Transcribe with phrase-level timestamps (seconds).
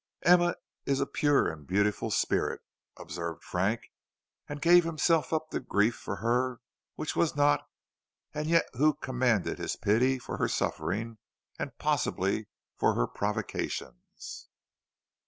[0.23, 0.55] "Emma
[0.87, 2.61] is a pure and beautiful spirit,"
[2.97, 3.91] observed Frank,
[4.49, 6.59] and gave himself up to grief for her
[6.97, 7.69] who was not,
[8.33, 11.19] and yet who commanded his pity for her sufferings
[11.59, 14.47] and possibly for her provocations.